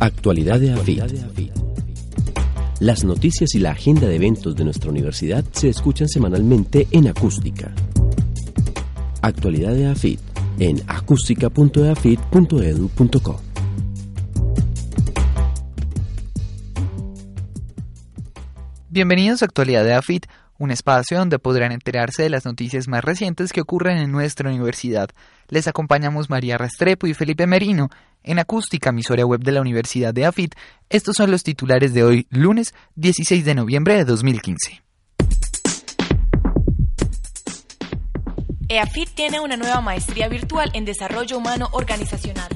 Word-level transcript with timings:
Actualidad 0.00 0.58
de 0.58 0.72
AFIT. 0.72 1.52
Las 2.80 3.04
noticias 3.04 3.54
y 3.54 3.58
la 3.58 3.72
agenda 3.72 4.08
de 4.08 4.16
eventos 4.16 4.56
de 4.56 4.64
nuestra 4.64 4.90
universidad 4.90 5.44
se 5.52 5.68
escuchan 5.68 6.08
semanalmente 6.08 6.88
en 6.90 7.06
acústica. 7.06 7.74
Actualidad 9.20 9.74
de 9.74 9.88
AFIT 9.88 10.18
en 10.58 10.80
acústica.eafit.edu.co. 10.86 13.40
Bienvenidos 18.88 19.42
a 19.42 19.44
Actualidad 19.44 19.84
de 19.84 19.92
AFIT, 19.92 20.24
un 20.60 20.70
espacio 20.70 21.18
donde 21.18 21.38
podrán 21.38 21.72
enterarse 21.72 22.22
de 22.22 22.28
las 22.28 22.44
noticias 22.44 22.86
más 22.86 23.02
recientes 23.02 23.50
que 23.50 23.62
ocurren 23.62 23.96
en 23.96 24.12
nuestra 24.12 24.50
universidad. 24.50 25.08
Les 25.48 25.66
acompañamos 25.66 26.28
María 26.28 26.58
Restrepo 26.58 27.06
y 27.06 27.14
Felipe 27.14 27.46
Merino 27.46 27.88
en 28.22 28.38
Acústica, 28.38 28.90
emisora 28.90 29.24
web 29.24 29.40
de 29.40 29.52
la 29.52 29.62
Universidad 29.62 30.12
de 30.12 30.26
AFIT. 30.26 30.54
Estos 30.90 31.16
son 31.16 31.30
los 31.30 31.44
titulares 31.44 31.94
de 31.94 32.04
hoy, 32.04 32.26
lunes 32.28 32.74
16 32.96 33.42
de 33.46 33.54
noviembre 33.54 33.94
de 33.96 34.04
2015. 34.04 34.82
EAFIT 38.68 39.08
tiene 39.14 39.40
una 39.40 39.56
nueva 39.56 39.80
maestría 39.80 40.28
virtual 40.28 40.70
en 40.74 40.84
desarrollo 40.84 41.38
humano 41.38 41.70
organizacional. 41.72 42.50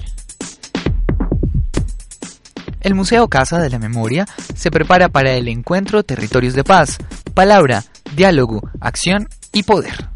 El 2.83 2.95
Museo 2.95 3.29
Casa 3.29 3.59
de 3.61 3.71
la 3.71 3.79
Memoria 3.79 4.27
se 4.55 4.71
prepara 4.71 5.09
para 5.09 5.33
el 5.33 5.49
encuentro 5.49 6.03
Territorios 6.03 6.53
de 6.53 6.65
Paz, 6.65 6.99
Palabra, 7.33 7.83
Diálogo, 8.15 8.71
Acción 8.81 9.29
y 9.53 9.65
Poder. 9.65 10.09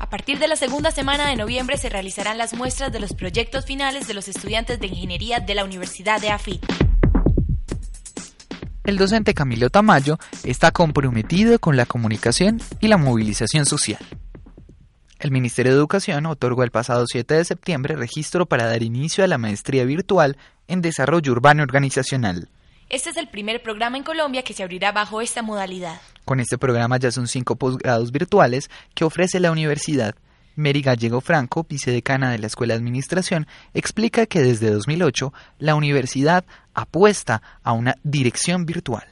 A 0.00 0.10
partir 0.10 0.40
de 0.40 0.48
la 0.48 0.56
segunda 0.56 0.90
semana 0.90 1.28
de 1.28 1.36
noviembre 1.36 1.76
se 1.76 1.88
realizarán 1.88 2.36
las 2.36 2.52
muestras 2.52 2.92
de 2.92 2.98
los 2.98 3.12
proyectos 3.12 3.64
finales 3.64 4.08
de 4.08 4.14
los 4.14 4.26
estudiantes 4.26 4.80
de 4.80 4.88
ingeniería 4.88 5.38
de 5.38 5.54
la 5.54 5.64
Universidad 5.64 6.20
de 6.20 6.30
AFIT. 6.30 6.60
El 8.82 8.98
docente 8.98 9.32
Camilo 9.32 9.70
Tamayo 9.70 10.18
está 10.42 10.72
comprometido 10.72 11.60
con 11.60 11.76
la 11.76 11.86
comunicación 11.86 12.60
y 12.80 12.88
la 12.88 12.96
movilización 12.96 13.66
social. 13.66 14.04
El 15.20 15.30
Ministerio 15.30 15.70
de 15.70 15.78
Educación 15.78 16.26
otorgó 16.26 16.64
el 16.64 16.72
pasado 16.72 17.04
7 17.06 17.34
de 17.34 17.44
septiembre 17.44 17.94
registro 17.94 18.46
para 18.46 18.66
dar 18.66 18.82
inicio 18.82 19.22
a 19.22 19.28
la 19.28 19.38
maestría 19.38 19.84
virtual 19.84 20.36
en 20.66 20.80
Desarrollo 20.80 21.30
Urbano 21.30 21.62
Organizacional. 21.62 22.48
Este 22.90 23.10
es 23.10 23.16
el 23.16 23.28
primer 23.28 23.62
programa 23.62 23.96
en 23.98 24.02
Colombia 24.02 24.42
que 24.42 24.52
se 24.52 24.64
abrirá 24.64 24.90
bajo 24.90 25.20
esta 25.20 25.42
modalidad. 25.42 26.00
Con 26.24 26.40
este 26.40 26.58
programa 26.58 26.96
ya 26.96 27.12
son 27.12 27.28
cinco 27.28 27.54
posgrados 27.54 28.10
virtuales 28.10 28.68
que 28.94 29.04
ofrece 29.04 29.38
la 29.38 29.52
universidad. 29.52 30.16
Mary 30.56 30.82
Gallego 30.82 31.20
Franco, 31.20 31.64
vicedecana 31.68 32.32
de 32.32 32.40
la 32.40 32.48
Escuela 32.48 32.74
de 32.74 32.78
Administración, 32.78 33.46
explica 33.74 34.26
que 34.26 34.40
desde 34.40 34.70
2008 34.70 35.32
la 35.60 35.76
universidad 35.76 36.44
apuesta 36.74 37.42
a 37.62 37.74
una 37.74 37.94
dirección 38.02 38.66
virtual. 38.66 39.06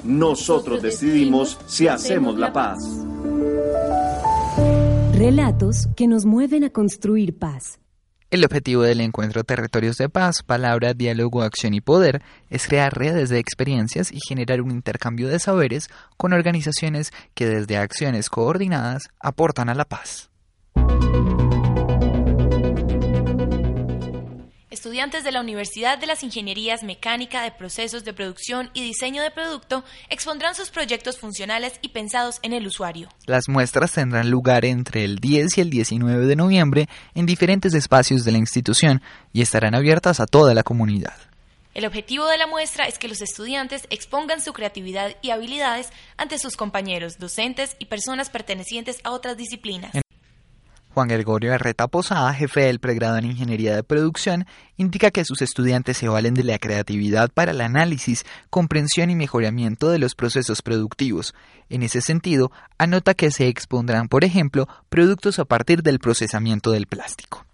Nosotros 0.03 0.81
decidimos 0.81 1.59
si 1.67 1.88
hacemos 1.88 2.35
la 2.38 2.51
paz. 2.51 2.79
Relatos 5.21 5.87
que 5.95 6.07
nos 6.07 6.25
mueven 6.25 6.63
a 6.63 6.71
construir 6.71 7.37
paz. 7.37 7.79
El 8.31 8.43
objetivo 8.43 8.81
del 8.81 9.01
encuentro 9.01 9.43
Territorios 9.43 9.97
de 9.97 10.09
Paz, 10.09 10.41
Palabra, 10.41 10.95
Diálogo, 10.95 11.43
Acción 11.43 11.75
y 11.75 11.79
Poder 11.79 12.23
es 12.49 12.65
crear 12.67 12.97
redes 12.97 13.29
de 13.29 13.37
experiencias 13.37 14.11
y 14.11 14.17
generar 14.27 14.63
un 14.63 14.71
intercambio 14.71 15.27
de 15.27 15.37
saberes 15.37 15.89
con 16.17 16.33
organizaciones 16.33 17.11
que 17.35 17.45
desde 17.45 17.77
acciones 17.77 18.31
coordinadas 18.31 19.09
aportan 19.19 19.69
a 19.69 19.75
la 19.75 19.85
paz. 19.85 20.31
Estudiantes 24.81 25.24
de 25.24 25.31
la 25.31 25.42
Universidad 25.42 26.00
de 26.00 26.08
las 26.08 26.24
Ingenierías 26.24 26.81
Mecánica 26.81 27.44
de 27.44 27.52
Procesos 27.52 28.03
de 28.03 28.14
Producción 28.14 28.72
y 28.74 28.81
Diseño 28.81 29.22
de 29.22 29.30
Producto 29.30 29.84
expondrán 30.09 30.56
sus 30.56 30.72
proyectos 30.72 31.19
funcionales 31.19 31.74
y 31.84 31.90
pensados 31.90 32.40
en 32.42 32.52
el 32.52 32.66
usuario. 32.66 33.08
Las 33.28 33.47
muestras 33.47 33.92
tendrán 33.92 34.31
lugar 34.31 34.66
entre 34.66 35.03
el 35.03 35.19
10 35.19 35.59
y 35.59 35.62
el 35.62 35.69
19 35.69 36.25
de 36.25 36.36
noviembre 36.36 36.90
en 37.14 37.28
diferentes 37.28 37.75
espacios 37.75 38.25
de 38.25 38.31
la 38.31 38.40
institución 38.40 39.03
y 39.34 39.44
estarán 39.44 39.75
abiertas 39.75 40.19
a 40.19 40.25
toda 40.25 40.56
la 40.56 40.64
comunidad. 40.64 41.13
El 41.75 41.86
objetivo 41.86 42.25
de 42.25 42.40
la 42.40 42.48
muestra 42.48 42.88
es 42.88 42.98
que 42.98 43.08
los 43.08 43.22
estudiantes 43.22 43.86
expongan 43.92 44.42
su 44.42 44.52
creatividad 44.52 45.16
y 45.22 45.30
habilidades 45.30 45.92
ante 46.18 46.40
sus 46.40 46.58
compañeros, 46.58 47.19
docentes 47.19 47.75
y 47.78 47.86
personas 47.86 48.31
pertenecientes 48.31 48.98
a 49.03 49.12
otras 49.12 49.38
disciplinas. 49.38 49.92
Juan 50.94 51.07
Gregorio 51.07 51.53
Herreta 51.53 51.88
Posada, 51.88 52.34
jefe 52.34 52.62
del 52.62 52.79
pregrado 52.79 53.18
en 53.18 53.25
Ingeniería 53.25 53.74
de 53.74 53.84
Producción, 53.84 54.46
indica 54.75 55.09
que 55.09 55.24
sus 55.24 55.41
estudiantes 55.41 55.96
se 55.96 56.09
valen 56.09 56.34
de 56.34 56.44
la 56.44 56.59
creatividad 56.59 57.31
para 57.31 57.52
el 57.52 57.62
análisis, 57.62 58.25
comprensión 58.50 59.09
y 59.09 59.16
mejoramiento 59.16 59.90
de 59.90 60.00
los 60.00 60.16
procesos 60.16 60.62
productivos. 60.62 61.34
En 61.69 61.84
ese 61.84 62.01
sentido, 62.01 62.51
anota 62.78 63.13
que 63.13 63.31
se 63.31 63.47
expondrán, 63.47 64.09
por 64.09 64.25
ejemplo, 64.25 64.68
productos 64.90 65.40
a 65.40 65.46
partir 65.46 65.81
del 65.81 66.00
procesamiento 66.00 66.71
del 66.71 66.88
plástico. 66.88 67.45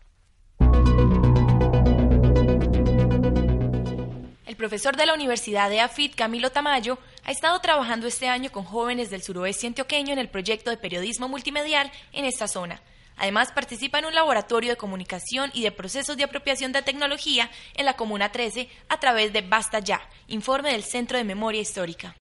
El 4.48 4.56
profesor 4.56 4.96
de 4.96 5.06
la 5.06 5.14
Universidad 5.14 5.70
de 5.70 5.82
AFIT, 5.82 6.16
Camilo 6.16 6.50
Tamayo, 6.50 6.98
ha 7.24 7.32
estado 7.32 7.60
trabajando 7.60 8.08
este 8.08 8.28
año 8.28 8.52
con 8.52 8.64
jóvenes 8.64 9.12
del 9.12 9.22
suroeste 9.22 9.68
antioqueño 9.68 10.14
en 10.14 10.20
el 10.20 10.30
proyecto 10.30 10.72
de 10.72 10.78
periodismo 10.78 11.30
multimedial 11.30 11.92
en 12.12 12.26
esta 12.26 12.48
zona. 12.48 12.82
Además, 13.18 13.52
participa 13.52 14.00
en 14.00 14.06
un 14.06 14.16
laboratorio 14.16 14.72
de 14.72 14.78
comunicación 14.78 15.50
y 15.54 15.64
de 15.64 15.72
procesos 15.72 16.18
de 16.18 16.24
apropiación 16.24 16.72
de 16.72 16.82
tecnología 16.82 17.50
en 17.76 17.86
la 17.86 17.96
Comuna 17.96 18.32
13 18.32 18.70
a 18.90 19.00
través 19.00 19.34
de 19.34 19.42
Basta 19.42 19.80
Ya, 19.80 20.02
informe 20.28 20.72
del 20.72 20.84
Centro 20.84 21.18
de 21.18 21.24
Memoria 21.24 21.62
Histórica. 21.62 22.16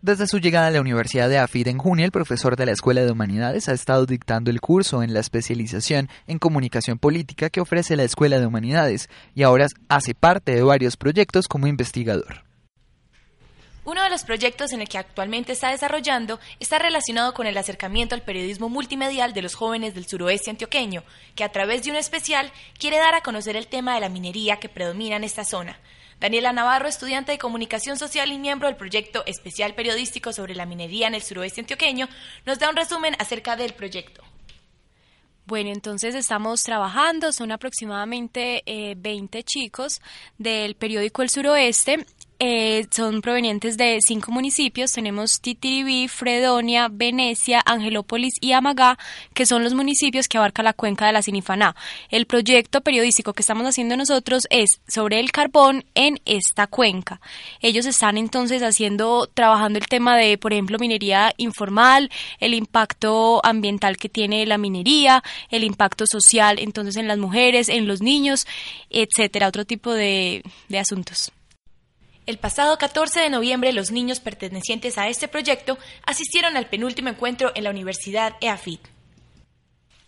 Desde 0.00 0.28
su 0.28 0.38
llegada 0.38 0.68
a 0.68 0.70
la 0.70 0.80
Universidad 0.80 1.28
de 1.28 1.38
AFID 1.38 1.68
en 1.68 1.78
junio, 1.78 2.04
el 2.04 2.12
profesor 2.12 2.54
de 2.54 2.66
la 2.66 2.72
Escuela 2.72 3.02
de 3.02 3.10
Humanidades 3.10 3.68
ha 3.68 3.72
estado 3.72 4.06
dictando 4.06 4.48
el 4.48 4.60
curso 4.60 5.02
en 5.02 5.12
la 5.12 5.18
especialización 5.18 6.08
en 6.28 6.38
comunicación 6.38 6.98
política 6.98 7.50
que 7.50 7.60
ofrece 7.60 7.96
la 7.96 8.04
Escuela 8.04 8.38
de 8.38 8.46
Humanidades 8.46 9.08
y 9.34 9.42
ahora 9.42 9.66
hace 9.88 10.14
parte 10.14 10.54
de 10.54 10.62
varios 10.62 10.96
proyectos 10.96 11.48
como 11.48 11.66
investigador. 11.66 12.47
Uno 13.88 14.02
de 14.02 14.10
los 14.10 14.22
proyectos 14.24 14.74
en 14.74 14.82
el 14.82 14.88
que 14.90 14.98
actualmente 14.98 15.52
está 15.52 15.70
desarrollando 15.70 16.38
está 16.60 16.78
relacionado 16.78 17.32
con 17.32 17.46
el 17.46 17.56
acercamiento 17.56 18.14
al 18.14 18.20
periodismo 18.20 18.68
multimedial 18.68 19.32
de 19.32 19.40
los 19.40 19.54
jóvenes 19.54 19.94
del 19.94 20.06
suroeste 20.06 20.50
antioqueño, 20.50 21.04
que 21.34 21.42
a 21.42 21.52
través 21.52 21.84
de 21.84 21.90
un 21.92 21.96
especial 21.96 22.52
quiere 22.78 22.98
dar 22.98 23.14
a 23.14 23.22
conocer 23.22 23.56
el 23.56 23.66
tema 23.66 23.94
de 23.94 24.00
la 24.00 24.10
minería 24.10 24.60
que 24.60 24.68
predomina 24.68 25.16
en 25.16 25.24
esta 25.24 25.42
zona. 25.42 25.80
Daniela 26.20 26.52
Navarro, 26.52 26.86
estudiante 26.86 27.32
de 27.32 27.38
Comunicación 27.38 27.96
Social 27.96 28.30
y 28.30 28.38
miembro 28.38 28.68
del 28.68 28.76
proyecto 28.76 29.24
especial 29.24 29.74
periodístico 29.74 30.34
sobre 30.34 30.54
la 30.54 30.66
minería 30.66 31.06
en 31.06 31.14
el 31.14 31.22
suroeste 31.22 31.62
antioqueño, 31.62 32.10
nos 32.44 32.58
da 32.58 32.68
un 32.68 32.76
resumen 32.76 33.16
acerca 33.18 33.56
del 33.56 33.72
proyecto. 33.72 34.22
Bueno, 35.46 35.70
entonces 35.70 36.14
estamos 36.14 36.62
trabajando, 36.62 37.32
son 37.32 37.52
aproximadamente 37.52 38.62
20 38.66 39.38
eh, 39.38 39.42
chicos 39.44 40.02
del 40.36 40.74
periódico 40.74 41.22
El 41.22 41.30
Suroeste 41.30 42.04
eh, 42.40 42.86
son 42.90 43.20
provenientes 43.20 43.76
de 43.76 43.98
cinco 44.00 44.30
municipios. 44.30 44.92
Tenemos 44.92 45.40
Titiribí, 45.40 46.06
Fredonia, 46.06 46.88
Venecia, 46.90 47.62
Angelópolis 47.66 48.34
y 48.40 48.52
Amagá, 48.52 48.96
que 49.34 49.46
son 49.46 49.64
los 49.64 49.74
municipios 49.74 50.28
que 50.28 50.38
abarca 50.38 50.62
la 50.62 50.72
cuenca 50.72 51.06
de 51.06 51.12
la 51.12 51.22
Sinifaná. 51.22 51.74
El 52.10 52.26
proyecto 52.26 52.80
periodístico 52.80 53.32
que 53.32 53.42
estamos 53.42 53.66
haciendo 53.66 53.96
nosotros 53.96 54.46
es 54.50 54.80
sobre 54.86 55.18
el 55.18 55.32
carbón 55.32 55.84
en 55.94 56.20
esta 56.26 56.68
cuenca. 56.68 57.20
Ellos 57.60 57.86
están 57.86 58.16
entonces 58.16 58.62
haciendo, 58.62 59.28
trabajando 59.32 59.78
el 59.78 59.88
tema 59.88 60.16
de, 60.16 60.38
por 60.38 60.52
ejemplo, 60.52 60.78
minería 60.78 61.32
informal, 61.38 62.10
el 62.38 62.54
impacto 62.54 63.44
ambiental 63.44 63.96
que 63.96 64.08
tiene 64.08 64.46
la 64.46 64.58
minería, 64.58 65.24
el 65.50 65.64
impacto 65.64 66.06
social 66.06 66.58
entonces 66.60 66.96
en 66.96 67.08
las 67.08 67.18
mujeres, 67.18 67.68
en 67.68 67.88
los 67.88 68.00
niños, 68.00 68.46
etcétera, 68.90 69.48
otro 69.48 69.64
tipo 69.64 69.92
de 69.92 70.42
asuntos. 70.78 71.32
El 72.28 72.36
pasado 72.36 72.76
14 72.76 73.20
de 73.20 73.30
noviembre, 73.30 73.72
los 73.72 73.90
niños 73.90 74.20
pertenecientes 74.20 74.98
a 74.98 75.08
este 75.08 75.28
proyecto 75.28 75.78
asistieron 76.04 76.58
al 76.58 76.68
penúltimo 76.68 77.08
encuentro 77.08 77.52
en 77.54 77.64
la 77.64 77.70
Universidad 77.70 78.34
EAFIT. 78.42 78.82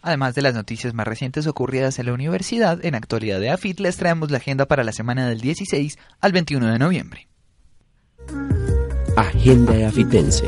Además 0.02 0.34
de 0.34 0.43
las 0.43 0.52
noticias 0.52 0.93
más 0.93 1.08
recientes 1.08 1.46
ocurridas 1.46 1.99
en 1.99 2.05
la 2.05 2.12
universidad, 2.12 2.84
en 2.84 2.94
actualidad 2.94 3.40
de 3.40 3.46
EAFIT 3.46 3.81
les 3.81 3.96
traemos 3.96 4.31
la 4.31 4.37
agenda 4.37 4.67
para 4.67 4.84
la 4.84 4.93
semana 4.93 5.31
del 5.31 5.40
16 5.40 5.99
al 6.20 6.32
21 6.32 6.70
de 6.70 6.78
noviembre. 6.78 7.26
Agenda 9.17 9.75
EAFITense. 9.75 10.44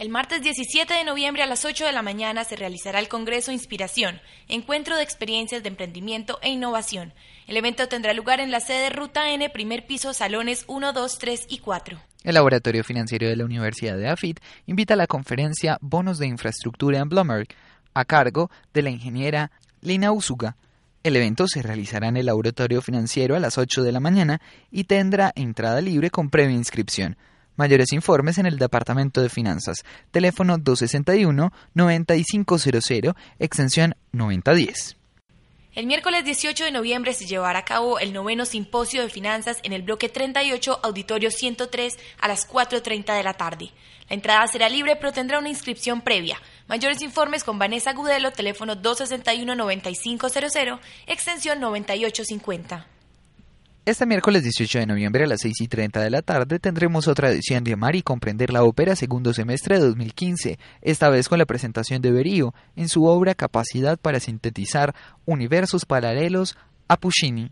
El 0.00 0.08
martes 0.08 0.40
17 0.40 0.94
de 0.94 1.04
noviembre 1.04 1.42
a 1.42 1.46
las 1.46 1.66
8 1.66 1.84
de 1.84 1.92
la 1.92 2.00
mañana 2.00 2.44
se 2.44 2.56
realizará 2.56 3.00
el 3.00 3.08
Congreso 3.08 3.52
Inspiración, 3.52 4.18
encuentro 4.48 4.96
de 4.96 5.02
experiencias 5.02 5.62
de 5.62 5.68
emprendimiento 5.68 6.38
e 6.40 6.48
innovación. 6.48 7.12
El 7.46 7.58
evento 7.58 7.86
tendrá 7.86 8.14
lugar 8.14 8.40
en 8.40 8.50
la 8.50 8.60
sede 8.60 8.88
Ruta 8.88 9.30
N, 9.30 9.50
primer 9.50 9.84
piso, 9.86 10.14
salones 10.14 10.64
1, 10.68 10.94
2, 10.94 11.18
3 11.18 11.46
y 11.50 11.58
4. 11.58 12.00
El 12.24 12.34
Laboratorio 12.34 12.82
Financiero 12.82 13.28
de 13.28 13.36
la 13.36 13.44
Universidad 13.44 13.98
de 13.98 14.08
AFIT 14.08 14.40
invita 14.64 14.94
a 14.94 14.96
la 14.96 15.06
conferencia 15.06 15.76
Bonos 15.82 16.16
de 16.16 16.28
Infraestructura 16.28 17.00
en 17.00 17.10
Blumberg, 17.10 17.48
a 17.92 18.06
cargo 18.06 18.50
de 18.72 18.80
la 18.80 18.88
ingeniera 18.88 19.50
Lina 19.82 20.12
Usuga. 20.12 20.56
El 21.02 21.14
evento 21.14 21.46
se 21.46 21.60
realizará 21.60 22.08
en 22.08 22.16
el 22.16 22.24
Laboratorio 22.24 22.80
Financiero 22.80 23.36
a 23.36 23.38
las 23.38 23.58
8 23.58 23.82
de 23.82 23.92
la 23.92 24.00
mañana 24.00 24.40
y 24.70 24.84
tendrá 24.84 25.30
entrada 25.34 25.82
libre 25.82 26.08
con 26.08 26.30
previa 26.30 26.56
inscripción. 26.56 27.18
Mayores 27.56 27.92
informes 27.92 28.38
en 28.38 28.46
el 28.46 28.58
Departamento 28.58 29.20
de 29.20 29.28
Finanzas. 29.28 29.84
Teléfono 30.10 30.56
261-9500, 30.58 33.14
extensión 33.38 33.94
9010. 34.12 34.96
El 35.72 35.86
miércoles 35.86 36.24
18 36.24 36.64
de 36.64 36.72
noviembre 36.72 37.12
se 37.12 37.26
llevará 37.26 37.60
a 37.60 37.64
cabo 37.64 38.00
el 38.00 38.12
noveno 38.12 38.44
simposio 38.44 39.02
de 39.02 39.08
finanzas 39.08 39.60
en 39.62 39.72
el 39.72 39.82
bloque 39.82 40.08
38, 40.08 40.80
auditorio 40.82 41.30
103, 41.30 41.96
a 42.20 42.26
las 42.26 42.48
4.30 42.48 43.16
de 43.16 43.22
la 43.22 43.34
tarde. 43.34 43.70
La 44.08 44.14
entrada 44.14 44.44
será 44.48 44.68
libre, 44.68 44.96
pero 44.96 45.12
tendrá 45.12 45.38
una 45.38 45.48
inscripción 45.48 46.00
previa. 46.00 46.42
Mayores 46.66 47.02
informes 47.02 47.44
con 47.44 47.60
Vanessa 47.60 47.92
Gudelo, 47.92 48.32
teléfono 48.32 48.74
261-9500, 48.74 50.80
extensión 51.06 51.60
9850. 51.60 52.99
Este 53.90 54.06
miércoles 54.06 54.44
18 54.44 54.78
de 54.78 54.86
noviembre 54.86 55.24
a 55.24 55.26
las 55.26 55.40
6 55.40 55.62
y 55.62 55.66
30 55.66 56.00
de 56.00 56.10
la 56.10 56.22
tarde 56.22 56.60
tendremos 56.60 57.08
otra 57.08 57.28
edición 57.28 57.64
de 57.64 57.72
Amar 57.72 57.96
y 57.96 58.02
Comprender 58.02 58.52
la 58.52 58.62
Ópera 58.62 58.94
segundo 58.94 59.34
semestre 59.34 59.80
de 59.80 59.84
2015, 59.84 60.60
esta 60.80 61.08
vez 61.08 61.28
con 61.28 61.40
la 61.40 61.44
presentación 61.44 62.00
de 62.00 62.12
Berio 62.12 62.54
en 62.76 62.88
su 62.88 63.06
obra 63.06 63.34
Capacidad 63.34 63.98
para 63.98 64.20
sintetizar 64.20 64.94
universos 65.26 65.86
paralelos 65.86 66.56
a 66.86 66.98
Puccini. 66.98 67.50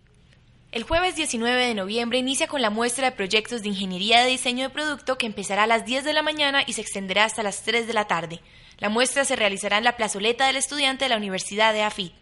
El 0.71 0.85
jueves 0.85 1.17
19 1.17 1.61
de 1.61 1.75
noviembre 1.75 2.19
inicia 2.19 2.47
con 2.47 2.63
la 2.63 2.71
muestra 2.71 3.11
de 3.11 3.17
proyectos 3.17 3.63
de 3.63 3.71
ingeniería 3.71 4.21
de 4.21 4.31
diseño 4.31 4.63
de 4.63 4.73
producto 4.73 5.19
que 5.19 5.27
empezará 5.27 5.65
a 5.65 5.67
las 5.67 5.87
10 5.87 6.05
de 6.05 6.13
la 6.13 6.23
mañana 6.23 6.63
y 6.65 6.75
se 6.75 6.83
extenderá 6.83 7.25
hasta 7.25 7.43
las 7.43 7.65
3 7.65 7.89
de 7.89 7.95
la 7.95 8.07
tarde. 8.07 8.41
La 8.79 8.91
muestra 8.91 9.25
se 9.25 9.35
realizará 9.35 9.79
en 9.79 9.85
la 9.85 9.97
plazoleta 9.97 10.47
del 10.47 10.55
estudiante 10.55 11.07
de 11.07 11.09
la 11.09 11.17
Universidad 11.17 11.73
de 11.73 11.83
AFIT. 11.83 12.13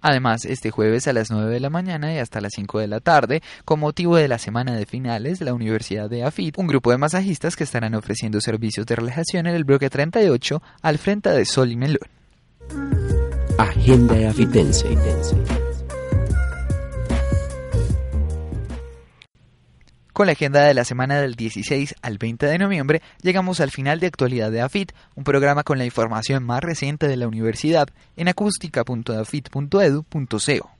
Además, 0.00 0.44
este 0.44 0.70
jueves 0.70 1.08
a 1.08 1.12
las 1.12 1.30
9 1.30 1.52
de 1.52 1.60
la 1.60 1.70
mañana 1.70 2.12
y 2.12 2.18
hasta 2.18 2.40
las 2.40 2.52
5 2.54 2.78
de 2.80 2.88
la 2.88 3.00
tarde, 3.00 3.42
con 3.64 3.80
motivo 3.80 4.16
de 4.16 4.28
la 4.28 4.38
semana 4.38 4.74
de 4.74 4.86
finales 4.86 5.40
la 5.40 5.54
Universidad 5.54 6.08
de 6.08 6.24
AFIT, 6.24 6.58
un 6.58 6.66
grupo 6.66 6.90
de 6.90 6.98
masajistas 6.98 7.56
que 7.56 7.64
estarán 7.64 7.94
ofreciendo 7.94 8.40
servicios 8.40 8.86
de 8.86 8.96
relajación 8.96 9.46
en 9.46 9.54
el 9.54 9.64
bloque 9.64 9.90
38 9.90 10.62
al 10.82 10.98
frente 10.98 11.30
de 11.30 11.44
Sol 11.44 11.72
y 11.72 11.76
Melón. 11.76 12.08
Agenda 13.58 14.30
Afitense. 14.30 14.88
Con 20.20 20.26
la 20.26 20.32
agenda 20.32 20.66
de 20.66 20.74
la 20.74 20.84
semana 20.84 21.18
del 21.18 21.34
16 21.34 21.94
al 22.02 22.18
20 22.18 22.44
de 22.44 22.58
noviembre, 22.58 23.00
llegamos 23.22 23.60
al 23.60 23.70
final 23.70 24.00
de 24.00 24.08
Actualidad 24.08 24.50
de 24.50 24.60
AFIT, 24.60 24.92
un 25.14 25.24
programa 25.24 25.62
con 25.62 25.78
la 25.78 25.86
información 25.86 26.44
más 26.44 26.62
reciente 26.62 27.08
de 27.08 27.16
la 27.16 27.26
universidad 27.26 27.88
en 28.18 28.28
acústica.afit.edu.co. 28.28 30.70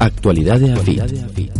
Actualidad 0.00 0.60
de 0.60 0.72
AFIT. 0.74 1.50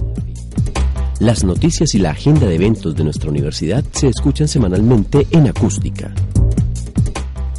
Las 1.20 1.42
noticias 1.42 1.94
y 1.94 1.98
la 1.98 2.10
agenda 2.10 2.46
de 2.46 2.56
eventos 2.56 2.94
de 2.94 3.04
nuestra 3.04 3.30
universidad 3.30 3.82
se 3.92 4.08
escuchan 4.08 4.48
semanalmente 4.48 5.26
en 5.30 5.48
Acústica. 5.48 6.12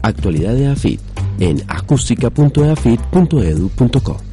Actualidad 0.04 0.54
de 0.54 0.68
AFIT 0.68 1.02
en 1.40 1.64
acústica.afit.edu.co. 1.68 4.33